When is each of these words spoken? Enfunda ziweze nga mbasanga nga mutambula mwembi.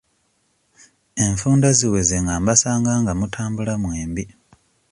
Enfunda 1.25 1.67
ziweze 1.77 2.15
nga 2.23 2.33
mbasanga 2.41 2.91
nga 3.01 3.11
mutambula 3.19 3.73
mwembi. 3.81 4.23